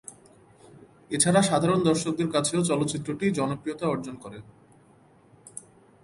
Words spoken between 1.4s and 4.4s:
সাধারণ দর্শকদের কাছেও চলচ্চিত্র টি জনপ্রিয়তা অর্জন করে।